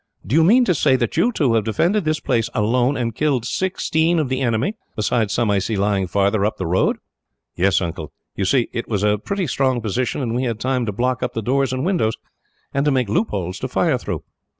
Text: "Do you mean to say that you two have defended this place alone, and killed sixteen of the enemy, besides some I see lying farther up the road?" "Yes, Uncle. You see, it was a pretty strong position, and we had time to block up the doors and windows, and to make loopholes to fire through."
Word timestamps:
"Do 0.25 0.35
you 0.35 0.43
mean 0.43 0.65
to 0.65 0.73
say 0.73 0.95
that 0.95 1.15
you 1.15 1.31
two 1.31 1.53
have 1.53 1.63
defended 1.63 2.05
this 2.05 2.19
place 2.19 2.49
alone, 2.55 2.97
and 2.97 3.13
killed 3.13 3.45
sixteen 3.45 4.17
of 4.17 4.29
the 4.29 4.41
enemy, 4.41 4.73
besides 4.95 5.31
some 5.31 5.51
I 5.51 5.59
see 5.59 5.75
lying 5.77 6.07
farther 6.07 6.43
up 6.43 6.57
the 6.57 6.65
road?" 6.65 6.97
"Yes, 7.55 7.79
Uncle. 7.81 8.11
You 8.35 8.45
see, 8.45 8.67
it 8.73 8.87
was 8.87 9.03
a 9.03 9.19
pretty 9.19 9.45
strong 9.45 9.79
position, 9.79 10.19
and 10.23 10.33
we 10.33 10.45
had 10.45 10.59
time 10.59 10.87
to 10.87 10.91
block 10.91 11.21
up 11.21 11.33
the 11.33 11.43
doors 11.43 11.71
and 11.71 11.85
windows, 11.85 12.15
and 12.73 12.83
to 12.85 12.89
make 12.89 13.09
loopholes 13.09 13.59
to 13.59 13.67
fire 13.67 13.99
through." 13.99 14.23